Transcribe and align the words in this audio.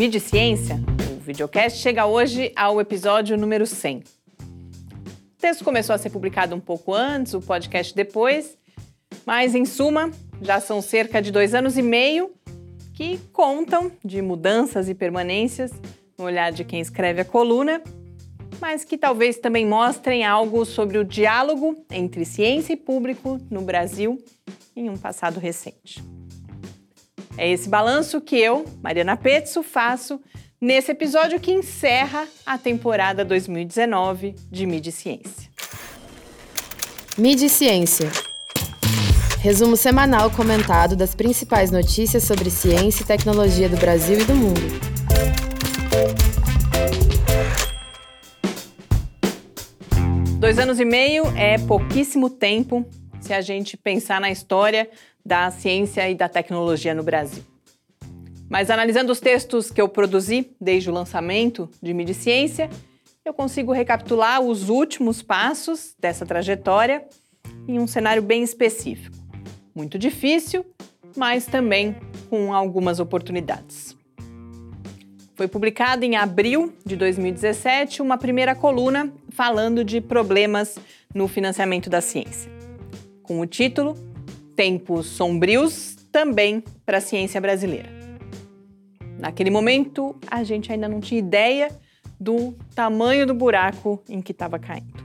Mídia 0.00 0.18
Ciência, 0.18 0.80
o 1.14 1.20
videocast 1.20 1.78
chega 1.78 2.06
hoje 2.06 2.50
ao 2.56 2.80
episódio 2.80 3.36
número 3.36 3.66
100. 3.66 3.98
O 3.98 4.02
texto 5.38 5.62
começou 5.62 5.94
a 5.94 5.98
ser 5.98 6.08
publicado 6.08 6.56
um 6.56 6.58
pouco 6.58 6.94
antes, 6.94 7.34
o 7.34 7.40
podcast 7.42 7.94
depois, 7.94 8.56
mas 9.26 9.54
em 9.54 9.66
suma, 9.66 10.10
já 10.40 10.58
são 10.58 10.80
cerca 10.80 11.20
de 11.20 11.30
dois 11.30 11.54
anos 11.54 11.76
e 11.76 11.82
meio 11.82 12.30
que 12.94 13.18
contam 13.30 13.92
de 14.02 14.22
mudanças 14.22 14.88
e 14.88 14.94
permanências 14.94 15.70
no 16.16 16.24
olhar 16.24 16.50
de 16.50 16.64
quem 16.64 16.80
escreve 16.80 17.20
a 17.20 17.24
coluna, 17.26 17.82
mas 18.58 18.84
que 18.84 18.96
talvez 18.96 19.36
também 19.36 19.66
mostrem 19.66 20.24
algo 20.24 20.64
sobre 20.64 20.96
o 20.96 21.04
diálogo 21.04 21.76
entre 21.90 22.24
ciência 22.24 22.72
e 22.72 22.76
público 22.76 23.38
no 23.50 23.60
Brasil 23.60 24.18
em 24.74 24.88
um 24.88 24.96
passado 24.96 25.38
recente. 25.38 26.02
É 27.40 27.48
esse 27.48 27.70
balanço 27.70 28.20
que 28.20 28.36
eu, 28.36 28.66
Mariana 28.82 29.16
Petzo, 29.16 29.62
faço 29.62 30.20
nesse 30.60 30.92
episódio 30.92 31.40
que 31.40 31.50
encerra 31.50 32.28
a 32.44 32.58
temporada 32.58 33.24
2019 33.24 34.34
de 34.50 34.66
Mídia 34.66 34.90
e 34.90 34.92
Ciência. 34.92 35.50
Mídia 37.16 37.46
e 37.46 37.48
Ciência. 37.48 38.10
Resumo 39.40 39.74
semanal 39.74 40.30
comentado 40.30 40.94
das 40.94 41.14
principais 41.14 41.70
notícias 41.70 42.24
sobre 42.24 42.50
ciência 42.50 43.04
e 43.04 43.06
tecnologia 43.06 43.70
do 43.70 43.78
Brasil 43.78 44.20
e 44.20 44.24
do 44.26 44.34
mundo. 44.34 44.60
Dois 50.38 50.58
anos 50.58 50.78
e 50.78 50.84
meio 50.84 51.24
é 51.38 51.56
pouquíssimo 51.56 52.28
tempo 52.28 52.84
se 53.18 53.32
a 53.32 53.40
gente 53.40 53.76
pensar 53.76 54.20
na 54.20 54.30
história 54.30 54.90
da 55.24 55.50
ciência 55.50 56.08
e 56.08 56.14
da 56.14 56.28
tecnologia 56.28 56.94
no 56.94 57.02
Brasil. 57.02 57.42
Mas 58.48 58.68
analisando 58.68 59.12
os 59.12 59.20
textos 59.20 59.70
que 59.70 59.80
eu 59.80 59.88
produzi 59.88 60.50
desde 60.60 60.90
o 60.90 60.92
lançamento 60.92 61.70
de 61.80 61.94
Mídia 61.94 62.14
Ciência, 62.14 62.68
eu 63.24 63.32
consigo 63.32 63.72
recapitular 63.72 64.40
os 64.40 64.68
últimos 64.68 65.22
passos 65.22 65.94
dessa 66.00 66.26
trajetória 66.26 67.04
em 67.68 67.78
um 67.78 67.86
cenário 67.86 68.20
bem 68.20 68.42
específico. 68.42 69.16
Muito 69.72 69.96
difícil, 69.96 70.66
mas 71.16 71.46
também 71.46 71.94
com 72.28 72.52
algumas 72.52 72.98
oportunidades. 72.98 73.96
Foi 75.36 75.46
publicada 75.46 76.04
em 76.04 76.16
abril 76.16 76.74
de 76.84 76.96
2017 76.96 78.02
uma 78.02 78.18
primeira 78.18 78.54
coluna 78.54 79.12
falando 79.30 79.84
de 79.84 80.00
problemas 80.00 80.76
no 81.14 81.28
financiamento 81.28 81.88
da 81.88 82.00
ciência, 82.00 82.50
com 83.22 83.38
o 83.38 83.46
título 83.46 84.09
tempos 84.60 85.06
sombrios 85.06 85.96
também 86.12 86.62
para 86.84 86.98
a 86.98 87.00
ciência 87.00 87.40
brasileira. 87.40 87.88
Naquele 89.18 89.48
momento, 89.48 90.14
a 90.30 90.44
gente 90.44 90.70
ainda 90.70 90.86
não 90.86 91.00
tinha 91.00 91.18
ideia 91.18 91.70
do 92.20 92.54
tamanho 92.74 93.26
do 93.26 93.32
buraco 93.32 94.02
em 94.06 94.20
que 94.20 94.32
estava 94.32 94.58
caindo. 94.58 95.02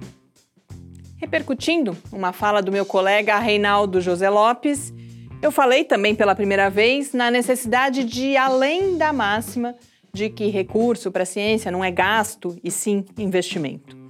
Repercutindo 1.15 1.95
uma 2.11 2.33
fala 2.33 2.61
do 2.61 2.69
meu 2.69 2.85
colega 2.85 3.39
Reinaldo 3.39 4.01
José 4.01 4.29
Lopes, 4.29 4.93
eu 5.41 5.53
falei 5.53 5.85
também 5.85 6.13
pela 6.13 6.35
primeira 6.35 6.69
vez 6.69 7.13
na 7.13 7.31
necessidade 7.31 8.03
de 8.03 8.35
além 8.35 8.97
da 8.97 9.13
máxima 9.13 9.73
de 10.13 10.29
que 10.29 10.47
recurso 10.47 11.13
para 11.13 11.23
a 11.23 11.25
ciência 11.25 11.71
não 11.71 11.81
é 11.81 11.91
gasto 11.91 12.57
e 12.61 12.69
sim 12.69 13.05
investimento 13.17 14.04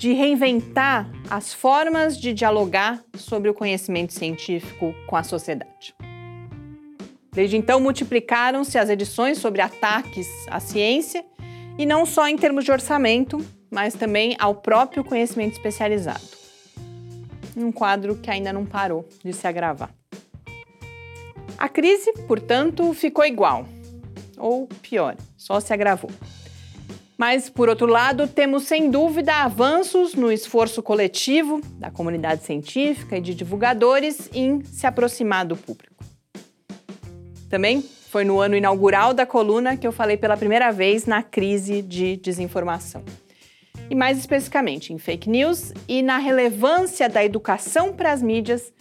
de 0.00 0.14
reinventar 0.14 1.06
as 1.28 1.52
formas 1.52 2.16
de 2.16 2.32
dialogar 2.32 3.04
sobre 3.14 3.50
o 3.50 3.54
conhecimento 3.54 4.14
científico 4.14 4.94
com 5.06 5.14
a 5.14 5.22
sociedade. 5.22 5.94
Desde 7.30 7.58
então, 7.58 7.78
multiplicaram-se 7.78 8.78
as 8.78 8.88
edições 8.88 9.36
sobre 9.36 9.60
ataques 9.60 10.26
à 10.48 10.58
ciência, 10.58 11.22
e 11.76 11.84
não 11.84 12.06
só 12.06 12.26
em 12.26 12.38
termos 12.38 12.64
de 12.64 12.72
orçamento, 12.72 13.44
mas 13.70 13.92
também 13.92 14.34
ao 14.38 14.54
próprio 14.54 15.04
conhecimento 15.04 15.52
especializado. 15.52 16.24
Um 17.54 17.70
quadro 17.70 18.16
que 18.16 18.30
ainda 18.30 18.54
não 18.54 18.64
parou 18.64 19.06
de 19.22 19.34
se 19.34 19.46
agravar. 19.46 19.94
A 21.58 21.68
crise, 21.68 22.10
portanto, 22.26 22.94
ficou 22.94 23.26
igual, 23.26 23.66
ou 24.38 24.66
pior, 24.80 25.14
só 25.36 25.60
se 25.60 25.74
agravou. 25.74 26.10
Mas, 27.20 27.50
por 27.50 27.68
outro 27.68 27.86
lado, 27.86 28.26
temos 28.26 28.62
sem 28.62 28.90
dúvida 28.90 29.42
avanços 29.44 30.14
no 30.14 30.32
esforço 30.32 30.82
coletivo 30.82 31.60
da 31.74 31.90
comunidade 31.90 32.44
científica 32.44 33.18
e 33.18 33.20
de 33.20 33.34
divulgadores 33.34 34.30
em 34.32 34.64
se 34.64 34.86
aproximar 34.86 35.44
do 35.44 35.54
público. 35.54 36.02
Também 37.50 37.82
foi 37.82 38.24
no 38.24 38.40
ano 38.40 38.56
inaugural 38.56 39.12
da 39.12 39.26
coluna 39.26 39.76
que 39.76 39.86
eu 39.86 39.92
falei 39.92 40.16
pela 40.16 40.34
primeira 40.34 40.72
vez 40.72 41.04
na 41.04 41.22
crise 41.22 41.82
de 41.82 42.16
desinformação. 42.16 43.04
E 43.90 43.94
mais 43.94 44.16
especificamente 44.16 44.94
em 44.94 44.96
fake 44.96 45.28
news 45.28 45.74
e 45.86 46.00
na 46.00 46.16
relevância 46.16 47.06
da 47.06 47.22
educação 47.22 47.92
para 47.92 48.12
as 48.12 48.22
mídias 48.22 48.72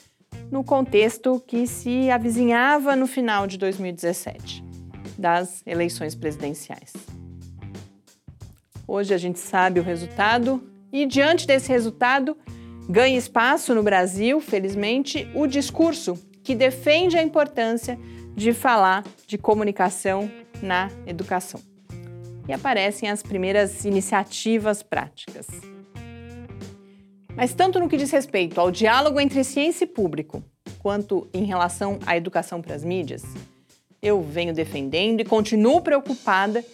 no 0.50 0.64
contexto 0.64 1.44
que 1.46 1.68
se 1.68 2.10
avizinhava 2.10 2.96
no 2.96 3.06
final 3.06 3.46
de 3.46 3.58
2017, 3.58 4.64
das 5.18 5.62
eleições 5.68 6.16
presidenciais. 6.16 7.19
Hoje 8.92 9.14
a 9.14 9.20
gente 9.20 9.38
sabe 9.38 9.80
o 9.80 9.84
resultado 9.84 10.68
e, 10.92 11.06
diante 11.06 11.46
desse 11.46 11.70
resultado, 11.70 12.36
ganha 12.90 13.20
espaço 13.20 13.76
no 13.76 13.84
Brasil, 13.84 14.42
felizmente, 14.42 15.30
o 15.36 15.46
discurso 15.46 16.18
que 16.44 16.56
defende 16.56 17.16
a 17.16 17.22
importância 17.22 18.00
de 18.36 18.52
falar 18.52 19.04
de 19.28 19.38
comunicação 19.38 20.28
na 20.60 20.90
educação. 21.06 21.62
E 22.48 22.52
aparecem 22.52 23.08
as 23.08 23.22
primeiras 23.22 23.86
iniciativas 23.86 24.82
práticas. 24.82 25.46
Mas, 27.36 27.54
tanto 27.54 27.80
no 27.80 27.88
que 27.88 27.96
diz 27.96 28.10
respeito 28.10 28.60
ao 28.60 28.72
diálogo 28.72 29.20
entre 29.20 29.44
ciência 29.44 29.84
e 29.84 29.88
público, 29.88 30.44
quanto 30.80 31.30
em 31.32 31.44
relação 31.44 32.00
à 32.08 32.18
educação 32.18 32.60
para 32.60 32.74
as 32.74 32.84
mídias, 32.84 33.22
eu 34.02 34.20
venho 34.24 34.52
defendendo 34.52 35.20
e 35.20 35.26
continuo 35.26 35.80
preocupada 35.80 36.66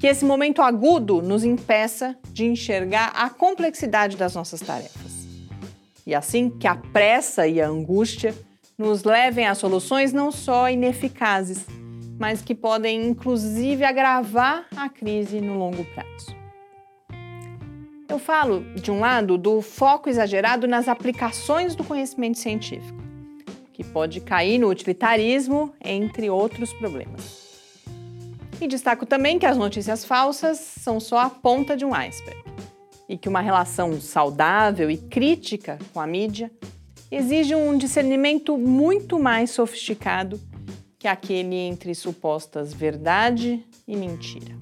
que 0.00 0.06
esse 0.06 0.24
momento 0.24 0.62
agudo 0.62 1.20
nos 1.20 1.44
impeça 1.44 2.16
de 2.32 2.46
enxergar 2.46 3.12
a 3.14 3.28
complexidade 3.28 4.16
das 4.16 4.34
nossas 4.34 4.60
tarefas. 4.60 5.28
E 6.06 6.14
assim 6.14 6.48
que 6.48 6.66
a 6.66 6.74
pressa 6.74 7.46
e 7.46 7.60
a 7.60 7.68
angústia 7.68 8.34
nos 8.78 9.04
levem 9.04 9.46
a 9.46 9.54
soluções 9.54 10.10
não 10.10 10.32
só 10.32 10.70
ineficazes, 10.70 11.66
mas 12.18 12.40
que 12.40 12.54
podem 12.54 13.08
inclusive 13.08 13.84
agravar 13.84 14.66
a 14.74 14.88
crise 14.88 15.38
no 15.38 15.58
longo 15.58 15.84
prazo. 15.84 16.34
Eu 18.08 18.18
falo, 18.18 18.64
de 18.76 18.90
um 18.90 19.00
lado, 19.00 19.36
do 19.36 19.60
foco 19.60 20.08
exagerado 20.08 20.66
nas 20.66 20.88
aplicações 20.88 21.74
do 21.76 21.84
conhecimento 21.84 22.38
científico, 22.38 22.98
que 23.74 23.84
pode 23.84 24.22
cair 24.22 24.58
no 24.58 24.68
utilitarismo, 24.68 25.74
entre 25.84 26.30
outros 26.30 26.72
problemas. 26.72 27.49
E 28.60 28.68
destaco 28.68 29.06
também 29.06 29.38
que 29.38 29.46
as 29.46 29.56
notícias 29.56 30.04
falsas 30.04 30.58
são 30.58 31.00
só 31.00 31.18
a 31.18 31.30
ponta 31.30 31.76
de 31.76 31.84
um 31.84 31.94
iceberg 31.94 32.42
e 33.08 33.16
que 33.16 33.28
uma 33.28 33.40
relação 33.40 34.00
saudável 34.00 34.90
e 34.90 34.96
crítica 34.96 35.78
com 35.92 36.00
a 36.00 36.06
mídia 36.06 36.52
exige 37.10 37.54
um 37.54 37.76
discernimento 37.76 38.56
muito 38.56 39.18
mais 39.18 39.50
sofisticado 39.50 40.40
que 40.98 41.08
aquele 41.08 41.56
entre 41.56 41.94
supostas 41.94 42.74
verdade 42.74 43.64
e 43.88 43.96
mentira. 43.96 44.54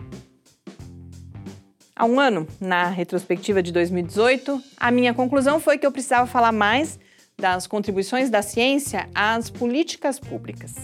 Há 1.94 2.04
um 2.04 2.20
ano, 2.20 2.46
na 2.60 2.86
retrospectiva 2.86 3.60
de 3.60 3.72
2018, 3.72 4.62
a 4.76 4.90
minha 4.92 5.12
conclusão 5.12 5.58
foi 5.58 5.76
que 5.76 5.84
eu 5.84 5.90
precisava 5.90 6.26
falar 6.26 6.52
mais 6.52 6.98
das 7.36 7.66
contribuições 7.66 8.30
da 8.30 8.40
ciência 8.40 9.08
às 9.12 9.50
políticas 9.50 10.20
públicas 10.20 10.76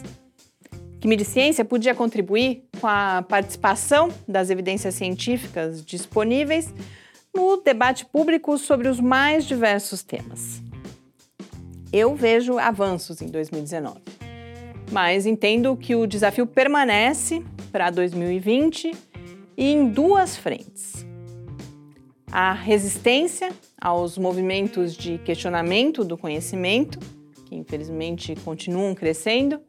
que 1.04 1.08
Mediciência 1.08 1.66
podia 1.66 1.94
contribuir 1.94 2.63
com 2.74 2.86
a 2.86 3.24
participação 3.28 4.08
das 4.26 4.50
evidências 4.50 4.94
científicas 4.94 5.84
disponíveis 5.84 6.72
no 7.34 7.56
debate 7.56 8.06
público 8.06 8.56
sobre 8.58 8.88
os 8.88 9.00
mais 9.00 9.44
diversos 9.44 10.02
temas. 10.02 10.62
Eu 11.92 12.14
vejo 12.14 12.58
avanços 12.58 13.20
em 13.22 13.28
2019, 13.28 14.00
mas 14.90 15.26
entendo 15.26 15.76
que 15.76 15.94
o 15.94 16.06
desafio 16.06 16.46
permanece 16.46 17.42
para 17.70 17.90
2020 17.90 18.92
e 19.56 19.72
em 19.72 19.88
duas 19.88 20.36
frentes. 20.36 21.04
A 22.30 22.52
resistência 22.52 23.52
aos 23.80 24.18
movimentos 24.18 24.96
de 24.96 25.18
questionamento 25.18 26.04
do 26.04 26.16
conhecimento, 26.16 26.98
que 27.46 27.54
infelizmente 27.54 28.34
continuam 28.44 28.94
crescendo, 28.94 29.60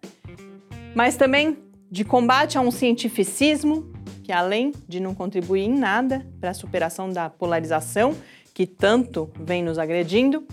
mas 0.96 1.16
também 1.16 1.58
de 1.90 2.04
combate 2.04 2.58
a 2.58 2.62
um 2.62 2.72
cientificismo 2.72 3.92
que, 4.24 4.32
além 4.32 4.74
de 4.88 5.00
não 5.00 5.14
contribuir 5.14 5.62
em 5.62 5.78
nada 5.78 6.26
para 6.40 6.50
a 6.50 6.54
superação 6.54 7.10
da 7.10 7.30
polarização 7.30 8.16
que 8.54 8.66
tanto 8.66 9.30
vem 9.40 9.64
nos 9.64 9.78
agredindo, 9.78 10.48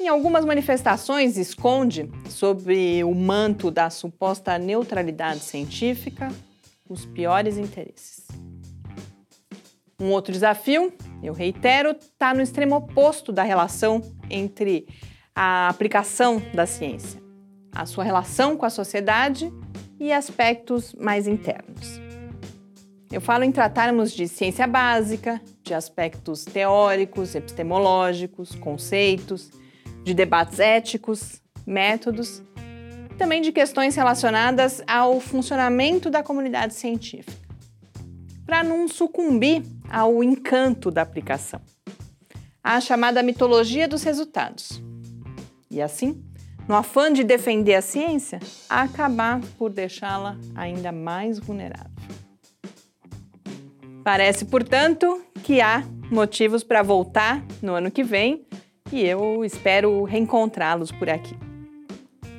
em 0.00 0.08
algumas 0.08 0.44
manifestações 0.44 1.36
esconde, 1.36 2.10
sob 2.28 3.04
o 3.04 3.14
manto 3.14 3.70
da 3.70 3.90
suposta 3.90 4.58
neutralidade 4.58 5.40
científica, 5.40 6.32
os 6.88 7.04
piores 7.04 7.58
interesses. 7.58 8.26
Um 10.00 10.10
outro 10.10 10.32
desafio, 10.32 10.92
eu 11.22 11.32
reitero, 11.32 11.90
está 11.90 12.32
no 12.32 12.40
extremo 12.40 12.76
oposto 12.76 13.32
da 13.32 13.42
relação 13.42 14.00
entre 14.30 14.86
a 15.34 15.68
aplicação 15.68 16.40
da 16.54 16.66
ciência, 16.66 17.20
a 17.72 17.84
sua 17.84 18.04
relação 18.04 18.56
com 18.56 18.64
a 18.64 18.70
sociedade 18.70 19.52
e 19.98 20.12
aspectos 20.12 20.94
mais 20.94 21.26
internos. 21.26 22.00
Eu 23.10 23.20
falo 23.20 23.44
em 23.44 23.50
tratarmos 23.50 24.12
de 24.12 24.28
ciência 24.28 24.66
básica, 24.66 25.40
de 25.62 25.72
aspectos 25.72 26.44
teóricos, 26.44 27.34
epistemológicos, 27.34 28.54
conceitos, 28.54 29.50
de 30.04 30.12
debates 30.12 30.58
éticos, 30.60 31.40
métodos, 31.66 32.42
também 33.16 33.40
de 33.40 33.50
questões 33.50 33.96
relacionadas 33.96 34.82
ao 34.86 35.20
funcionamento 35.20 36.10
da 36.10 36.22
comunidade 36.22 36.74
científica, 36.74 37.48
para 38.46 38.62
não 38.62 38.86
sucumbir 38.86 39.62
ao 39.90 40.22
encanto 40.22 40.90
da 40.90 41.02
aplicação, 41.02 41.60
a 42.62 42.80
chamada 42.80 43.22
mitologia 43.22 43.88
dos 43.88 44.02
resultados. 44.02 44.82
E 45.70 45.82
assim, 45.82 46.22
no 46.68 46.74
afã 46.74 47.10
de 47.10 47.24
defender 47.24 47.74
a 47.74 47.82
ciência, 47.82 48.38
acabar 48.68 49.40
por 49.56 49.70
deixá-la 49.70 50.36
ainda 50.54 50.92
mais 50.92 51.38
vulnerável. 51.38 51.90
Parece, 54.04 54.44
portanto, 54.44 55.22
que 55.42 55.60
há 55.60 55.82
motivos 56.10 56.62
para 56.62 56.82
voltar 56.82 57.42
no 57.62 57.72
ano 57.72 57.90
que 57.90 58.04
vem 58.04 58.46
e 58.92 59.02
eu 59.04 59.44
espero 59.44 60.04
reencontrá-los 60.04 60.92
por 60.92 61.08
aqui. 61.08 61.34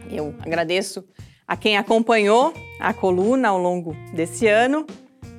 Eu 0.10 0.36
agradeço 0.40 1.04
a 1.48 1.58
quem 1.58 1.78
acompanhou 1.78 2.54
a 2.80 2.94
coluna 2.94 3.50
ao 3.50 3.58
longo 3.58 3.96
desse 4.14 4.48
ano, 4.48 4.86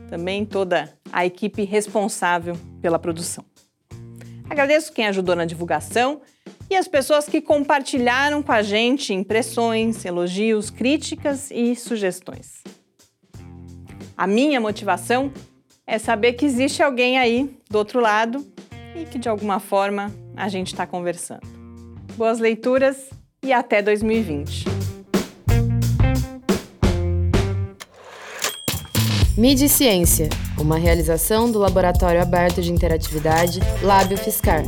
também 0.08 0.44
toda 0.44 0.92
a 1.12 1.24
equipe 1.24 1.64
responsável 1.64 2.56
pela 2.80 2.98
produção. 2.98 3.44
Agradeço 4.48 4.92
quem 4.92 5.06
ajudou 5.06 5.36
na 5.36 5.44
divulgação 5.44 6.20
e 6.70 6.76
as 6.76 6.86
pessoas 6.86 7.26
que 7.26 7.40
compartilharam 7.40 8.42
com 8.42 8.52
a 8.52 8.62
gente 8.62 9.12
impressões, 9.12 10.04
elogios, 10.04 10.70
críticas 10.70 11.50
e 11.50 11.74
sugestões. 11.74 12.62
A 14.16 14.26
minha 14.26 14.60
motivação 14.60 15.32
é 15.84 15.98
saber 15.98 16.34
que 16.34 16.46
existe 16.46 16.80
alguém 16.80 17.18
aí 17.18 17.50
do 17.68 17.76
outro 17.76 17.98
lado 17.98 18.46
e 18.94 19.04
que 19.04 19.18
de 19.18 19.28
alguma 19.28 19.58
forma 19.58 20.14
a 20.36 20.48
gente 20.48 20.68
está 20.68 20.86
conversando. 20.86 21.46
Boas 22.16 22.38
leituras 22.38 23.10
e 23.42 23.52
até 23.52 23.82
2020. 23.82 24.66
Mídia 29.36 29.68
Ciência, 29.68 30.28
uma 30.58 30.76
realização 30.76 31.50
do 31.50 31.58
Laboratório 31.58 32.20
Aberto 32.20 32.60
de 32.60 32.70
Interatividade 32.70 33.58
Lábio 33.82 34.18
Fiscar. 34.18 34.62